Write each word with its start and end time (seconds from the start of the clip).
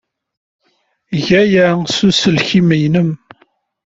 Eg 1.15 1.27
aya 1.41 1.65
s 1.93 1.97
uselkim-nnem. 2.07 3.11